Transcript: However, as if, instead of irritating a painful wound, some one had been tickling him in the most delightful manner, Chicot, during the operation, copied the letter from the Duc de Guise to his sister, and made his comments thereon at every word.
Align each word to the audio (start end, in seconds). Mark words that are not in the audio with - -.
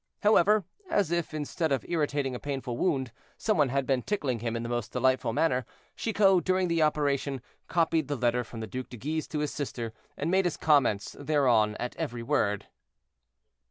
However, 0.23 0.65
as 0.89 1.11
if, 1.11 1.31
instead 1.31 1.71
of 1.71 1.85
irritating 1.87 2.33
a 2.33 2.39
painful 2.39 2.75
wound, 2.75 3.11
some 3.37 3.55
one 3.55 3.69
had 3.69 3.85
been 3.85 4.01
tickling 4.01 4.39
him 4.39 4.55
in 4.55 4.63
the 4.63 4.67
most 4.67 4.91
delightful 4.91 5.31
manner, 5.31 5.63
Chicot, 5.95 6.43
during 6.43 6.69
the 6.69 6.81
operation, 6.81 7.39
copied 7.67 8.07
the 8.07 8.15
letter 8.15 8.43
from 8.43 8.61
the 8.61 8.65
Duc 8.67 8.89
de 8.89 8.97
Guise 8.97 9.27
to 9.27 9.37
his 9.41 9.51
sister, 9.53 9.93
and 10.17 10.31
made 10.31 10.45
his 10.45 10.57
comments 10.57 11.15
thereon 11.19 11.75
at 11.75 11.95
every 11.97 12.23
word. 12.23 12.65